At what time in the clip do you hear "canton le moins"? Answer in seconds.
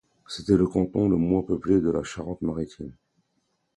0.67-1.43